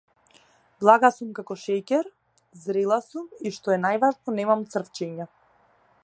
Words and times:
Блага 0.83 1.09
сум 1.17 1.33
како 1.39 1.57
шеќер, 1.63 2.09
зрела 2.63 2.99
сум 3.09 3.27
и 3.49 3.51
што 3.57 3.75
е 3.75 3.77
најважно 3.83 4.35
немам 4.39 4.63
црвчиња. 4.77 5.29